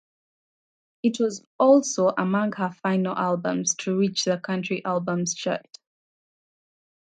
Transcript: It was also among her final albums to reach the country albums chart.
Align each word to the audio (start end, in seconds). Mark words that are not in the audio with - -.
It 1.03 1.19
was 1.19 1.45
also 1.59 2.07
among 2.17 2.53
her 2.53 2.71
final 2.71 3.15
albums 3.15 3.75
to 3.81 3.95
reach 3.95 4.23
the 4.23 4.39
country 4.39 4.83
albums 4.83 5.35
chart. 5.35 5.77